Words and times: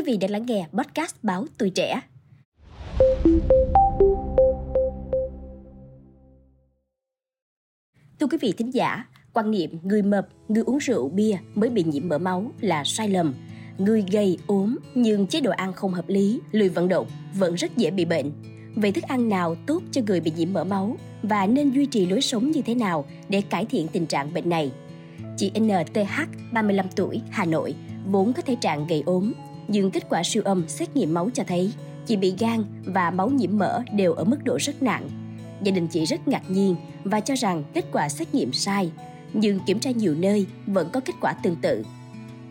Quý 0.00 0.12
vị 0.12 0.16
đã 0.16 0.28
lắng 0.30 0.46
nghe 0.46 0.66
podcast 0.72 1.14
báo 1.22 1.46
Tuổi 1.58 1.70
Trẻ. 1.70 2.00
Thưa 8.20 8.26
quý 8.30 8.38
vị 8.40 8.52
thính 8.58 8.74
giả, 8.74 9.04
quan 9.32 9.50
niệm 9.50 9.78
người 9.82 10.02
mập, 10.02 10.28
người 10.48 10.62
uống 10.66 10.78
rượu 10.78 11.08
bia 11.08 11.38
mới 11.54 11.70
bị 11.70 11.84
nhiễm 11.84 12.08
mỡ 12.08 12.18
máu 12.18 12.52
là 12.60 12.84
sai 12.84 13.08
lầm. 13.08 13.34
Người 13.78 14.04
gầy 14.12 14.38
ốm 14.46 14.76
nhưng 14.94 15.26
chế 15.26 15.40
độ 15.40 15.50
ăn 15.50 15.72
không 15.72 15.92
hợp 15.92 16.08
lý, 16.08 16.40
lười 16.52 16.68
vận 16.68 16.88
động 16.88 17.06
vẫn 17.34 17.54
rất 17.54 17.76
dễ 17.76 17.90
bị 17.90 18.04
bệnh. 18.04 18.32
Vậy 18.74 18.92
thức 18.92 19.04
ăn 19.04 19.28
nào 19.28 19.56
tốt 19.66 19.82
cho 19.90 20.00
người 20.06 20.20
bị 20.20 20.32
nhiễm 20.36 20.52
mỡ 20.52 20.64
máu 20.64 20.96
và 21.22 21.46
nên 21.46 21.70
duy 21.70 21.86
trì 21.86 22.06
lối 22.06 22.20
sống 22.20 22.50
như 22.50 22.62
thế 22.62 22.74
nào 22.74 23.04
để 23.28 23.40
cải 23.40 23.64
thiện 23.64 23.88
tình 23.88 24.06
trạng 24.06 24.34
bệnh 24.34 24.48
này? 24.48 24.72
Chị 25.36 25.52
NTH, 25.60 26.20
35 26.52 26.86
tuổi, 26.96 27.20
Hà 27.30 27.44
Nội, 27.44 27.74
vốn 28.06 28.32
có 28.32 28.42
thể 28.42 28.56
trạng 28.60 28.86
gầy 28.86 29.02
ốm, 29.06 29.32
nhưng 29.70 29.90
kết 29.90 30.06
quả 30.08 30.22
siêu 30.24 30.42
âm 30.46 30.68
xét 30.68 30.96
nghiệm 30.96 31.14
máu 31.14 31.30
cho 31.34 31.44
thấy 31.46 31.72
chị 32.06 32.16
bị 32.16 32.34
gan 32.38 32.64
và 32.84 33.10
máu 33.10 33.30
nhiễm 33.30 33.58
mỡ 33.58 33.82
đều 33.92 34.12
ở 34.12 34.24
mức 34.24 34.44
độ 34.44 34.58
rất 34.60 34.82
nặng. 34.82 35.08
Gia 35.62 35.72
đình 35.72 35.86
chị 35.86 36.04
rất 36.04 36.28
ngạc 36.28 36.42
nhiên 36.50 36.76
và 37.04 37.20
cho 37.20 37.34
rằng 37.34 37.64
kết 37.74 37.84
quả 37.92 38.08
xét 38.08 38.34
nghiệm 38.34 38.52
sai, 38.52 38.90
nhưng 39.32 39.60
kiểm 39.66 39.78
tra 39.78 39.90
nhiều 39.90 40.14
nơi 40.14 40.46
vẫn 40.66 40.88
có 40.92 41.00
kết 41.00 41.12
quả 41.20 41.32
tương 41.32 41.56
tự. 41.56 41.84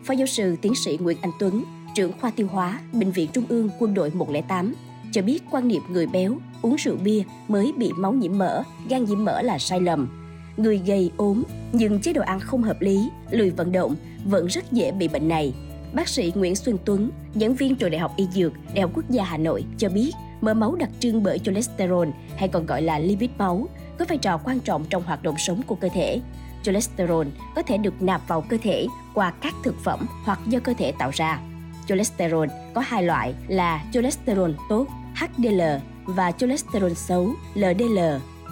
Phó 0.04 0.14
giáo 0.14 0.26
sư 0.26 0.56
tiến 0.62 0.74
sĩ 0.74 0.98
Nguyễn 1.00 1.18
Anh 1.20 1.30
Tuấn, 1.38 1.64
trưởng 1.94 2.12
khoa 2.20 2.30
tiêu 2.30 2.46
hóa, 2.50 2.80
Bệnh 2.92 3.10
viện 3.10 3.30
Trung 3.32 3.44
ương 3.48 3.70
Quân 3.78 3.94
đội 3.94 4.10
108, 4.14 4.74
cho 5.12 5.22
biết 5.22 5.42
quan 5.50 5.68
niệm 5.68 5.82
người 5.90 6.06
béo 6.06 6.36
uống 6.62 6.76
rượu 6.76 6.96
bia 6.96 7.22
mới 7.48 7.72
bị 7.76 7.92
máu 7.92 8.12
nhiễm 8.12 8.38
mỡ, 8.38 8.62
gan 8.88 9.04
nhiễm 9.04 9.24
mỡ 9.24 9.42
là 9.42 9.58
sai 9.58 9.80
lầm. 9.80 10.08
Người 10.56 10.80
gầy 10.86 11.10
ốm 11.16 11.42
nhưng 11.72 12.00
chế 12.00 12.12
độ 12.12 12.22
ăn 12.22 12.40
không 12.40 12.62
hợp 12.62 12.80
lý, 12.80 13.08
lười 13.30 13.50
vận 13.50 13.72
động 13.72 13.96
vẫn 14.24 14.46
rất 14.46 14.72
dễ 14.72 14.92
bị 14.92 15.08
bệnh 15.08 15.28
này. 15.28 15.54
Bác 15.92 16.08
sĩ 16.08 16.32
Nguyễn 16.34 16.56
Xuân 16.56 16.78
Tuấn, 16.84 17.10
giảng 17.34 17.54
viên 17.54 17.76
trường 17.76 17.90
Đại 17.90 18.00
học 18.00 18.12
Y 18.16 18.26
Dược, 18.34 18.52
Đại 18.74 18.82
học 18.82 18.90
Quốc 18.94 19.04
gia 19.10 19.24
Hà 19.24 19.36
Nội 19.36 19.64
cho 19.78 19.88
biết 19.88 20.12
mỡ 20.40 20.54
máu 20.54 20.76
đặc 20.76 20.90
trưng 21.00 21.22
bởi 21.22 21.38
cholesterol 21.38 22.08
hay 22.36 22.48
còn 22.48 22.66
gọi 22.66 22.82
là 22.82 22.98
lipid 22.98 23.30
máu 23.38 23.68
có 23.98 24.04
vai 24.08 24.18
trò 24.18 24.40
quan 24.44 24.60
trọng 24.60 24.84
trong 24.84 25.02
hoạt 25.02 25.22
động 25.22 25.34
sống 25.38 25.62
của 25.66 25.74
cơ 25.74 25.88
thể. 25.94 26.20
Cholesterol 26.62 27.26
có 27.54 27.62
thể 27.62 27.78
được 27.78 28.02
nạp 28.02 28.28
vào 28.28 28.40
cơ 28.40 28.56
thể 28.62 28.86
qua 29.14 29.32
các 29.42 29.54
thực 29.64 29.74
phẩm 29.84 30.06
hoặc 30.24 30.40
do 30.46 30.58
cơ 30.58 30.74
thể 30.78 30.92
tạo 30.98 31.10
ra. 31.14 31.40
Cholesterol 31.88 32.46
có 32.74 32.80
hai 32.80 33.02
loại 33.02 33.34
là 33.48 33.84
cholesterol 33.92 34.50
tốt 34.68 34.86
HDL 35.14 35.60
và 36.04 36.32
cholesterol 36.32 36.92
xấu 36.92 37.30
LDL. 37.54 37.98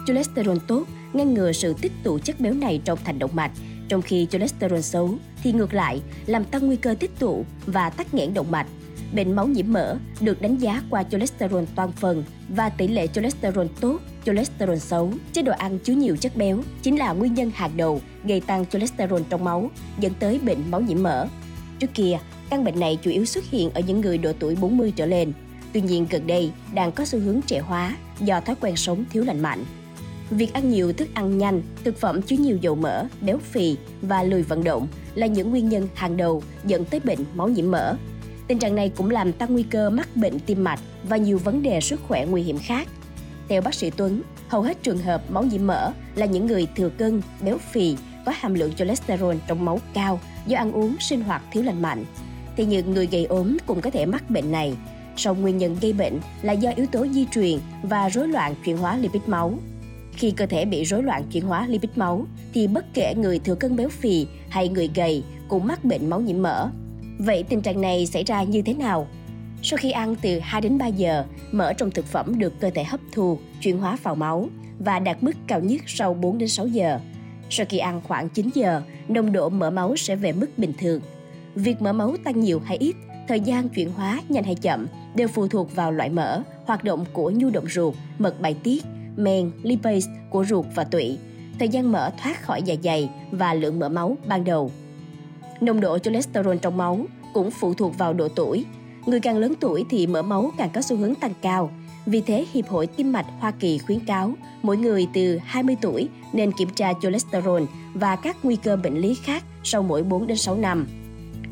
Cholesterol 0.07 0.57
tốt 0.67 0.83
ngăn 1.13 1.33
ngừa 1.33 1.51
sự 1.51 1.75
tích 1.81 1.91
tụ 2.03 2.19
chất 2.19 2.39
béo 2.39 2.53
này 2.53 2.81
trong 2.85 2.99
thành 3.05 3.19
động 3.19 3.31
mạch, 3.33 3.51
trong 3.89 4.01
khi 4.01 4.27
cholesterol 4.31 4.79
xấu 4.79 5.17
thì 5.43 5.51
ngược 5.51 5.73
lại 5.73 6.01
làm 6.25 6.43
tăng 6.43 6.67
nguy 6.67 6.75
cơ 6.75 6.95
tích 6.99 7.19
tụ 7.19 7.45
và 7.65 7.89
tắc 7.89 8.13
nghẽn 8.13 8.33
động 8.33 8.51
mạch. 8.51 8.67
Bệnh 9.13 9.35
máu 9.35 9.47
nhiễm 9.47 9.73
mỡ 9.73 9.97
được 10.19 10.41
đánh 10.41 10.57
giá 10.57 10.83
qua 10.89 11.03
cholesterol 11.03 11.63
toàn 11.75 11.91
phần 11.91 12.23
và 12.49 12.69
tỷ 12.69 12.87
lệ 12.87 13.07
cholesterol 13.07 13.65
tốt, 13.81 13.99
cholesterol 14.25 14.77
xấu. 14.77 15.13
Chế 15.33 15.41
độ 15.41 15.51
ăn 15.51 15.79
chứa 15.79 15.93
nhiều 15.93 16.15
chất 16.15 16.35
béo 16.35 16.61
chính 16.81 16.99
là 16.99 17.13
nguyên 17.13 17.33
nhân 17.33 17.51
hàng 17.55 17.71
đầu 17.77 18.01
gây 18.23 18.41
tăng 18.41 18.65
cholesterol 18.65 19.21
trong 19.29 19.43
máu, 19.43 19.69
dẫn 19.99 20.13
tới 20.19 20.39
bệnh 20.39 20.71
máu 20.71 20.81
nhiễm 20.81 21.03
mỡ. 21.03 21.27
Trước 21.79 21.93
kia, 21.93 22.19
căn 22.49 22.63
bệnh 22.63 22.79
này 22.79 22.97
chủ 23.01 23.11
yếu 23.11 23.25
xuất 23.25 23.43
hiện 23.45 23.69
ở 23.73 23.81
những 23.81 24.01
người 24.01 24.17
độ 24.17 24.31
tuổi 24.39 24.55
40 24.55 24.93
trở 24.95 25.05
lên. 25.05 25.33
Tuy 25.73 25.81
nhiên 25.81 26.07
gần 26.09 26.27
đây 26.27 26.51
đang 26.73 26.91
có 26.91 27.05
xu 27.05 27.19
hướng 27.19 27.41
trẻ 27.41 27.59
hóa 27.59 27.95
do 28.19 28.39
thói 28.39 28.55
quen 28.61 28.75
sống 28.75 29.05
thiếu 29.11 29.23
lành 29.23 29.39
mạnh. 29.39 29.65
Việc 30.31 30.53
ăn 30.53 30.69
nhiều 30.69 30.93
thức 30.93 31.07
ăn 31.13 31.37
nhanh, 31.37 31.61
thực 31.83 31.97
phẩm 31.97 32.21
chứa 32.21 32.35
nhiều 32.35 32.57
dầu 32.61 32.75
mỡ, 32.75 33.05
béo 33.21 33.37
phì 33.37 33.75
và 34.01 34.23
lười 34.23 34.43
vận 34.43 34.63
động 34.63 34.87
là 35.15 35.27
những 35.27 35.49
nguyên 35.49 35.69
nhân 35.69 35.87
hàng 35.95 36.17
đầu 36.17 36.43
dẫn 36.65 36.85
tới 36.85 36.99
bệnh 36.99 37.19
máu 37.35 37.47
nhiễm 37.47 37.71
mỡ. 37.71 37.95
Tình 38.47 38.59
trạng 38.59 38.75
này 38.75 38.91
cũng 38.97 39.09
làm 39.09 39.33
tăng 39.33 39.53
nguy 39.53 39.63
cơ 39.63 39.89
mắc 39.89 40.15
bệnh 40.15 40.39
tim 40.39 40.63
mạch 40.63 40.79
và 41.03 41.17
nhiều 41.17 41.37
vấn 41.37 41.63
đề 41.63 41.81
sức 41.81 41.99
khỏe 42.07 42.25
nguy 42.25 42.41
hiểm 42.41 42.57
khác. 42.57 42.87
Theo 43.47 43.61
bác 43.61 43.73
sĩ 43.73 43.89
Tuấn, 43.89 44.21
hầu 44.47 44.61
hết 44.61 44.83
trường 44.83 44.97
hợp 44.97 45.31
máu 45.31 45.43
nhiễm 45.43 45.67
mỡ 45.67 45.91
là 46.15 46.25
những 46.25 46.47
người 46.47 46.67
thừa 46.75 46.89
cân, 46.89 47.21
béo 47.41 47.57
phì, 47.57 47.95
có 48.25 48.33
hàm 48.35 48.53
lượng 48.53 48.73
cholesterol 48.73 49.35
trong 49.47 49.65
máu 49.65 49.79
cao 49.93 50.19
do 50.47 50.57
ăn 50.57 50.71
uống 50.71 50.95
sinh 50.99 51.21
hoạt 51.21 51.41
thiếu 51.51 51.63
lành 51.63 51.81
mạnh. 51.81 52.05
Thì 52.57 52.65
những 52.65 52.93
người 52.93 53.07
gầy 53.07 53.25
ốm 53.25 53.57
cũng 53.67 53.81
có 53.81 53.89
thể 53.89 54.05
mắc 54.05 54.29
bệnh 54.29 54.51
này. 54.51 54.73
Song 55.15 55.41
nguyên 55.41 55.57
nhân 55.57 55.77
gây 55.81 55.93
bệnh 55.93 56.19
là 56.41 56.53
do 56.53 56.71
yếu 56.75 56.85
tố 56.85 57.07
di 57.07 57.25
truyền 57.25 57.59
và 57.83 58.09
rối 58.09 58.27
loạn 58.27 58.55
chuyển 58.65 58.77
hóa 58.77 58.97
lipid 58.97 59.21
máu. 59.27 59.59
Khi 60.19 60.31
cơ 60.31 60.45
thể 60.45 60.65
bị 60.65 60.83
rối 60.83 61.03
loạn 61.03 61.23
chuyển 61.31 61.45
hóa 61.45 61.67
lipid 61.67 61.89
máu 61.95 62.25
thì 62.53 62.67
bất 62.67 62.85
kể 62.93 63.13
người 63.17 63.39
thừa 63.39 63.55
cân 63.55 63.75
béo 63.75 63.89
phì 63.89 64.27
hay 64.49 64.69
người 64.69 64.89
gầy 64.95 65.23
cũng 65.47 65.67
mắc 65.67 65.85
bệnh 65.85 66.09
máu 66.09 66.21
nhiễm 66.21 66.41
mỡ. 66.41 66.69
Vậy 67.19 67.43
tình 67.43 67.61
trạng 67.61 67.81
này 67.81 68.05
xảy 68.05 68.23
ra 68.23 68.43
như 68.43 68.61
thế 68.61 68.73
nào? 68.73 69.07
Sau 69.61 69.77
khi 69.77 69.91
ăn 69.91 70.15
từ 70.21 70.39
2 70.39 70.61
đến 70.61 70.77
3 70.77 70.87
giờ, 70.87 71.25
mỡ 71.51 71.73
trong 71.73 71.91
thực 71.91 72.05
phẩm 72.05 72.39
được 72.39 72.59
cơ 72.59 72.69
thể 72.69 72.83
hấp 72.83 72.99
thu, 73.11 73.37
chuyển 73.61 73.77
hóa 73.77 73.97
vào 74.03 74.15
máu 74.15 74.49
và 74.79 74.99
đạt 74.99 75.23
mức 75.23 75.31
cao 75.47 75.59
nhất 75.59 75.81
sau 75.87 76.13
4 76.13 76.37
đến 76.37 76.49
6 76.49 76.67
giờ. 76.67 76.99
Sau 77.49 77.65
khi 77.69 77.77
ăn 77.77 78.01
khoảng 78.03 78.29
9 78.29 78.49
giờ, 78.53 78.81
nồng 79.07 79.31
độ 79.31 79.49
mỡ 79.49 79.69
máu 79.69 79.95
sẽ 79.95 80.15
về 80.15 80.31
mức 80.31 80.57
bình 80.57 80.73
thường. 80.79 81.01
Việc 81.55 81.81
mỡ 81.81 81.93
máu 81.93 82.15
tăng 82.23 82.39
nhiều 82.39 82.59
hay 82.65 82.77
ít, 82.77 82.95
thời 83.27 83.39
gian 83.39 83.69
chuyển 83.69 83.91
hóa 83.91 84.21
nhanh 84.29 84.43
hay 84.43 84.55
chậm 84.55 84.87
đều 85.15 85.27
phụ 85.27 85.47
thuộc 85.47 85.75
vào 85.75 85.91
loại 85.91 86.09
mỡ, 86.09 86.41
hoạt 86.65 86.83
động 86.83 87.05
của 87.13 87.31
nhu 87.31 87.49
động 87.49 87.65
ruột, 87.69 87.95
mật 88.19 88.41
bài 88.41 88.55
tiết, 88.63 88.83
men, 89.19 89.51
lipase 89.63 90.11
của 90.29 90.45
ruột 90.45 90.65
và 90.75 90.83
tụy, 90.83 91.17
thời 91.59 91.69
gian 91.69 91.91
mỡ 91.91 92.09
thoát 92.23 92.41
khỏi 92.41 92.61
dạ 92.63 92.75
dày 92.83 93.09
và 93.31 93.53
lượng 93.53 93.79
mỡ 93.79 93.89
máu 93.89 94.17
ban 94.27 94.43
đầu. 94.43 94.71
Nồng 95.61 95.81
độ 95.81 95.97
cholesterol 95.97 96.57
trong 96.61 96.77
máu 96.77 97.05
cũng 97.33 97.51
phụ 97.51 97.73
thuộc 97.73 97.97
vào 97.97 98.13
độ 98.13 98.27
tuổi. 98.27 98.65
Người 99.05 99.19
càng 99.19 99.37
lớn 99.37 99.53
tuổi 99.59 99.85
thì 99.89 100.07
mỡ 100.07 100.21
máu 100.21 100.51
càng 100.57 100.69
có 100.73 100.81
xu 100.81 100.95
hướng 100.95 101.15
tăng 101.15 101.33
cao. 101.41 101.71
Vì 102.05 102.21
thế, 102.21 102.45
Hiệp 102.53 102.67
hội 102.67 102.87
Tim 102.87 103.11
mạch 103.11 103.25
Hoa 103.39 103.51
Kỳ 103.51 103.77
khuyến 103.77 103.99
cáo 103.99 104.33
mỗi 104.61 104.77
người 104.77 105.07
từ 105.13 105.37
20 105.45 105.75
tuổi 105.81 106.09
nên 106.33 106.51
kiểm 106.51 106.69
tra 106.75 106.93
cholesterol 107.01 107.63
và 107.93 108.15
các 108.15 108.37
nguy 108.43 108.55
cơ 108.55 108.75
bệnh 108.75 108.97
lý 108.97 109.15
khác 109.23 109.43
sau 109.63 109.83
mỗi 109.83 110.03
4 110.03 110.27
đến 110.27 110.37
6 110.37 110.55
năm. 110.55 110.87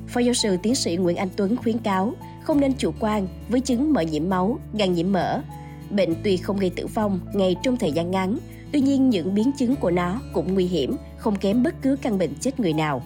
Phó 0.08 0.20
giáo 0.20 0.34
sư 0.34 0.58
tiến 0.64 0.76
sĩ 0.76 0.96
Nguyễn 0.96 1.18
Anh 1.18 1.30
Tuấn 1.36 1.56
khuyến 1.56 1.78
cáo 1.78 2.14
không 2.44 2.60
nên 2.60 2.74
chủ 2.74 2.94
quan 3.00 3.28
với 3.50 3.60
chứng 3.60 3.94
mỡ 3.94 4.02
nhiễm 4.02 4.30
máu, 4.30 4.60
gan 4.74 4.94
nhiễm 4.94 5.12
mỡ. 5.12 5.42
Bệnh 5.90 6.16
tuy 6.24 6.38
không 6.38 6.58
gây 6.58 6.70
tử 6.70 6.88
vong 6.88 7.20
ngay 7.34 7.56
trong 7.64 7.78
thời 7.78 7.92
gian 7.92 8.12
ngắn, 8.12 8.38
tuy 8.72 8.81
nhiên 8.81 9.09
những 9.09 9.36
biến 9.36 9.52
chứng 9.58 9.75
của 9.75 9.92
nó 9.92 10.22
cũng 10.34 10.53
nguy 10.53 10.66
hiểm, 10.66 10.96
không 11.18 11.36
kém 11.36 11.64
bất 11.64 11.81
cứ 11.81 11.96
căn 12.02 12.18
bệnh 12.18 12.36
chết 12.36 12.59
người 12.59 12.74
nào. 12.74 13.03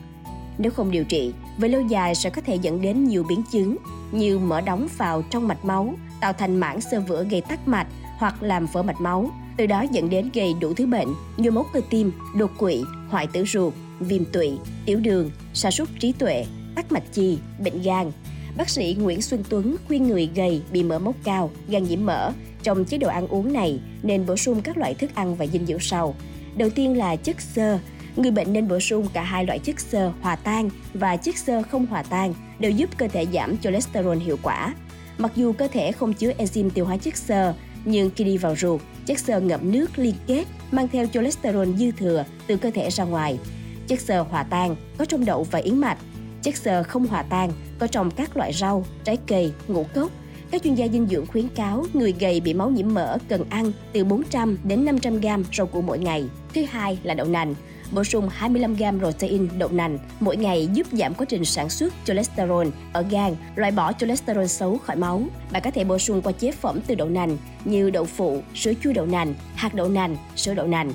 Nếu 0.57 0.71
không 0.71 0.91
điều 0.91 1.03
trị, 1.03 1.33
về 1.57 1.69
lâu 1.69 1.81
dài 1.81 2.15
sẽ 2.15 2.29
có 2.29 2.41
thể 2.41 2.55
dẫn 2.55 2.81
đến 2.81 3.03
nhiều 3.03 3.23
biến 3.29 3.43
chứng 3.51 3.77
như 4.11 4.39
mở 4.39 4.61
đóng 4.61 4.87
vào 4.97 5.21
trong 5.21 5.47
mạch 5.47 5.65
máu, 5.65 5.93
tạo 6.21 6.33
thành 6.33 6.59
mảng 6.59 6.81
sơ 6.81 6.99
vữa 6.99 7.23
gây 7.23 7.41
tắc 7.41 7.67
mạch 7.67 7.87
hoặc 8.17 8.43
làm 8.43 8.65
vỡ 8.65 8.83
mạch 8.83 9.01
máu, 9.01 9.31
từ 9.57 9.65
đó 9.67 9.85
dẫn 9.91 10.09
đến 10.09 10.29
gây 10.33 10.53
đủ 10.59 10.73
thứ 10.73 10.85
bệnh 10.85 11.07
như 11.37 11.51
mốc 11.51 11.67
cơ 11.73 11.81
tim, 11.89 12.11
đột 12.35 12.51
quỵ, 12.57 12.83
hoại 13.09 13.27
tử 13.27 13.43
ruột, 13.45 13.73
viêm 13.99 14.25
tụy, 14.25 14.57
tiểu 14.85 14.99
đường, 14.99 15.31
sa 15.53 15.71
sút 15.71 15.89
trí 15.99 16.11
tuệ, 16.11 16.45
tắc 16.75 16.91
mạch 16.91 17.13
chi, 17.13 17.37
bệnh 17.63 17.81
gan. 17.81 18.11
Bác 18.57 18.69
sĩ 18.69 18.95
Nguyễn 18.99 19.21
Xuân 19.21 19.43
Tuấn 19.49 19.75
khuyên 19.87 20.07
người 20.07 20.29
gầy 20.35 20.61
bị 20.71 20.83
mỡ 20.83 20.99
máu 20.99 21.15
cao, 21.23 21.51
gan 21.67 21.83
nhiễm 21.83 22.05
mỡ 22.05 22.31
trong 22.63 22.85
chế 22.85 22.97
độ 22.97 23.07
ăn 23.07 23.27
uống 23.27 23.53
này 23.53 23.79
nên 24.03 24.25
bổ 24.25 24.35
sung 24.35 24.61
các 24.61 24.77
loại 24.77 24.93
thức 24.93 25.15
ăn 25.15 25.35
và 25.35 25.47
dinh 25.47 25.65
dưỡng 25.65 25.79
sau. 25.79 26.15
Đầu 26.55 26.69
tiên 26.69 26.97
là 26.97 27.15
chất 27.15 27.41
xơ. 27.41 27.79
Người 28.15 28.31
bệnh 28.31 28.53
nên 28.53 28.67
bổ 28.67 28.79
sung 28.79 29.07
cả 29.13 29.23
hai 29.23 29.45
loại 29.45 29.59
chất 29.59 29.79
xơ 29.79 30.11
hòa 30.21 30.35
tan 30.35 30.69
và 30.93 31.17
chất 31.17 31.37
xơ 31.37 31.63
không 31.71 31.85
hòa 31.85 32.03
tan 32.03 32.33
đều 32.59 32.71
giúp 32.71 32.89
cơ 32.97 33.07
thể 33.07 33.25
giảm 33.33 33.57
cholesterol 33.57 34.17
hiệu 34.17 34.37
quả. 34.43 34.73
Mặc 35.17 35.31
dù 35.35 35.53
cơ 35.53 35.67
thể 35.67 35.91
không 35.91 36.13
chứa 36.13 36.31
enzyme 36.37 36.69
tiêu 36.69 36.85
hóa 36.85 36.97
chất 36.97 37.17
xơ, 37.17 37.53
nhưng 37.85 38.09
khi 38.15 38.23
đi 38.23 38.37
vào 38.37 38.55
ruột, 38.55 38.81
chất 39.05 39.19
xơ 39.19 39.39
ngậm 39.39 39.71
nước 39.71 39.99
liên 39.99 40.15
kết 40.27 40.45
mang 40.71 40.87
theo 40.87 41.07
cholesterol 41.07 41.75
dư 41.77 41.91
thừa 41.91 42.25
từ 42.47 42.57
cơ 42.57 42.71
thể 42.71 42.89
ra 42.89 43.03
ngoài. 43.03 43.39
Chất 43.87 43.99
xơ 43.99 44.21
hòa 44.21 44.43
tan 44.43 44.75
có 44.97 45.05
trong 45.05 45.25
đậu 45.25 45.43
và 45.43 45.59
yến 45.59 45.77
mạch. 45.77 45.97
Chất 46.43 46.55
xơ 46.55 46.83
không 46.83 47.07
hòa 47.07 47.23
tan 47.23 47.51
có 47.79 47.87
trong 47.87 48.11
các 48.11 48.37
loại 48.37 48.53
rau, 48.53 48.85
trái 49.03 49.17
cây, 49.27 49.53
ngũ 49.67 49.83
cốc. 49.93 50.11
Các 50.51 50.63
chuyên 50.63 50.75
gia 50.75 50.87
dinh 50.87 51.07
dưỡng 51.07 51.27
khuyến 51.27 51.47
cáo 51.47 51.85
người 51.93 52.13
gầy 52.19 52.39
bị 52.39 52.53
máu 52.53 52.69
nhiễm 52.69 52.93
mỡ 52.93 53.17
cần 53.29 53.43
ăn 53.49 53.71
từ 53.93 54.03
400 54.03 54.57
đến 54.63 54.85
500 54.85 55.19
gram 55.19 55.43
rau 55.57 55.67
củ 55.67 55.81
mỗi 55.81 55.99
ngày. 55.99 56.25
Thứ 56.53 56.65
hai 56.71 56.99
là 57.03 57.13
đậu 57.13 57.27
nành. 57.27 57.55
Bổ 57.91 58.03
sung 58.03 58.29
25 58.31 58.75
gram 58.75 58.99
protein 58.99 59.49
đậu 59.57 59.69
nành 59.69 59.97
mỗi 60.19 60.37
ngày 60.37 60.69
giúp 60.73 60.87
giảm 60.91 61.13
quá 61.13 61.25
trình 61.29 61.45
sản 61.45 61.69
xuất 61.69 61.93
cholesterol 62.05 62.67
ở 62.93 63.05
gan, 63.09 63.35
loại 63.55 63.71
bỏ 63.71 63.93
cholesterol 63.93 64.45
xấu 64.45 64.77
khỏi 64.77 64.95
máu. 64.95 65.23
Bạn 65.51 65.61
có 65.65 65.71
thể 65.71 65.83
bổ 65.83 65.97
sung 65.97 66.21
qua 66.21 66.31
chế 66.31 66.51
phẩm 66.51 66.79
từ 66.87 66.95
đậu 66.95 67.09
nành 67.09 67.37
như 67.65 67.89
đậu 67.89 68.05
phụ, 68.05 68.41
sữa 68.55 68.73
chua 68.83 68.93
đậu 68.93 69.05
nành, 69.05 69.33
hạt 69.55 69.73
đậu 69.73 69.89
nành, 69.89 70.17
sữa 70.35 70.53
đậu 70.53 70.67
nành. 70.67 70.91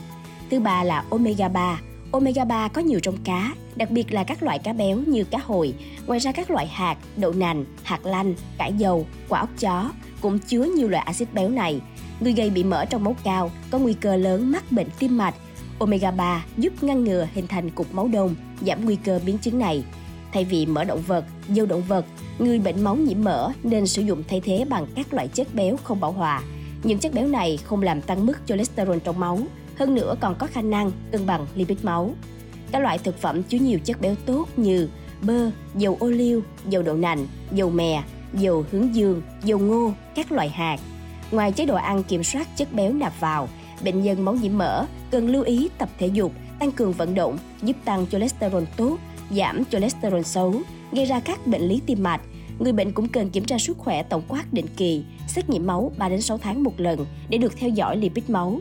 Thứ 0.50 0.60
ba 0.60 0.84
là 0.84 1.04
omega 1.10 1.48
3. 1.48 1.80
Omega 2.12 2.44
3 2.44 2.68
có 2.68 2.80
nhiều 2.80 3.00
trong 3.00 3.16
cá, 3.24 3.54
đặc 3.76 3.90
biệt 3.90 4.12
là 4.12 4.24
các 4.24 4.42
loại 4.42 4.58
cá 4.58 4.72
béo 4.72 4.98
như 5.06 5.24
cá 5.24 5.38
hồi. 5.38 5.74
Ngoài 6.06 6.20
ra 6.20 6.32
các 6.32 6.50
loại 6.50 6.66
hạt, 6.66 6.96
đậu 7.16 7.32
nành, 7.32 7.64
hạt 7.82 8.06
lanh, 8.06 8.34
cải 8.58 8.72
dầu, 8.72 9.06
quả 9.28 9.40
ốc 9.40 9.50
chó 9.58 9.90
cũng 10.20 10.38
chứa 10.38 10.64
nhiều 10.64 10.88
loại 10.88 11.04
axit 11.04 11.34
béo 11.34 11.48
này. 11.48 11.80
Người 12.20 12.32
gầy 12.32 12.50
bị 12.50 12.64
mỡ 12.64 12.84
trong 12.84 13.04
máu 13.04 13.16
cao 13.24 13.50
có 13.70 13.78
nguy 13.78 13.94
cơ 13.94 14.16
lớn 14.16 14.52
mắc 14.52 14.72
bệnh 14.72 14.86
tim 14.98 15.18
mạch. 15.18 15.34
Omega 15.78 16.10
3 16.10 16.44
giúp 16.56 16.82
ngăn 16.82 17.04
ngừa 17.04 17.28
hình 17.34 17.46
thành 17.46 17.70
cục 17.70 17.94
máu 17.94 18.08
đông, 18.08 18.34
giảm 18.66 18.84
nguy 18.84 18.96
cơ 18.96 19.20
biến 19.26 19.38
chứng 19.38 19.58
này. 19.58 19.84
Thay 20.32 20.44
vì 20.44 20.66
mỡ 20.66 20.84
động 20.84 21.02
vật, 21.06 21.24
dầu 21.48 21.66
động 21.66 21.82
vật, 21.82 22.06
người 22.38 22.58
bệnh 22.58 22.84
máu 22.84 22.96
nhiễm 22.96 23.24
mỡ 23.24 23.50
nên 23.62 23.86
sử 23.86 24.02
dụng 24.02 24.22
thay 24.28 24.40
thế 24.40 24.64
bằng 24.68 24.86
các 24.94 25.14
loại 25.14 25.28
chất 25.28 25.54
béo 25.54 25.76
không 25.84 26.00
bão 26.00 26.12
hòa. 26.12 26.42
Những 26.82 26.98
chất 26.98 27.14
béo 27.14 27.28
này 27.28 27.58
không 27.64 27.82
làm 27.82 28.02
tăng 28.02 28.26
mức 28.26 28.38
cholesterol 28.46 28.98
trong 29.04 29.20
máu, 29.20 29.38
hơn 29.76 29.94
nữa 29.94 30.14
còn 30.20 30.34
có 30.34 30.46
khả 30.46 30.62
năng 30.62 30.90
cân 31.12 31.26
bằng 31.26 31.46
lipid 31.54 31.78
máu. 31.82 32.14
Các 32.72 32.82
loại 32.82 32.98
thực 32.98 33.18
phẩm 33.18 33.42
chứa 33.42 33.58
nhiều 33.58 33.78
chất 33.84 34.00
béo 34.00 34.14
tốt 34.26 34.48
như 34.56 34.88
bơ, 35.22 35.50
dầu 35.76 35.96
ô 36.00 36.06
liu, 36.06 36.42
dầu 36.68 36.82
đậu 36.82 36.96
nành, 36.96 37.26
dầu 37.52 37.70
mè, 37.70 38.02
dầu 38.34 38.64
hướng 38.70 38.94
dương, 38.94 39.22
dầu 39.44 39.58
ngô, 39.58 39.92
các 40.14 40.32
loại 40.32 40.48
hạt. 40.48 40.80
Ngoài 41.30 41.52
chế 41.52 41.66
độ 41.66 41.74
ăn 41.74 42.02
kiểm 42.02 42.24
soát 42.24 42.56
chất 42.56 42.72
béo 42.72 42.92
nạp 42.92 43.20
vào, 43.20 43.48
bệnh 43.84 44.02
nhân 44.02 44.24
máu 44.24 44.34
nhiễm 44.34 44.58
mỡ 44.58 44.86
cần 45.10 45.28
lưu 45.28 45.42
ý 45.42 45.68
tập 45.78 45.88
thể 45.98 46.06
dục, 46.06 46.32
tăng 46.58 46.72
cường 46.72 46.92
vận 46.92 47.14
động 47.14 47.38
giúp 47.62 47.76
tăng 47.84 48.06
cholesterol 48.06 48.64
tốt, 48.76 48.98
giảm 49.30 49.64
cholesterol 49.64 50.22
xấu, 50.22 50.54
gây 50.92 51.04
ra 51.04 51.20
các 51.20 51.46
bệnh 51.46 51.62
lý 51.62 51.80
tim 51.86 52.02
mạch. 52.02 52.20
Người 52.58 52.72
bệnh 52.72 52.92
cũng 52.92 53.08
cần 53.08 53.30
kiểm 53.30 53.44
tra 53.44 53.58
sức 53.58 53.78
khỏe 53.78 54.02
tổng 54.02 54.22
quát 54.28 54.52
định 54.52 54.66
kỳ, 54.76 55.04
xét 55.28 55.50
nghiệm 55.50 55.66
máu 55.66 55.92
3 55.98 56.08
đến 56.08 56.22
6 56.22 56.38
tháng 56.38 56.62
một 56.62 56.80
lần 56.80 57.06
để 57.28 57.38
được 57.38 57.56
theo 57.56 57.70
dõi 57.70 57.96
lipid 57.96 58.30
máu, 58.30 58.60